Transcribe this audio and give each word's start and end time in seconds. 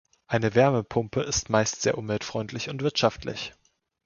Eine 0.25 0.55
Wärmepumpe 0.55 1.21
ist 1.21 1.51
meist 1.51 1.83
sehr 1.83 1.95
umweltfreundlich 1.95 2.71
und 2.71 2.81
wirtschaftlich. 2.81 3.53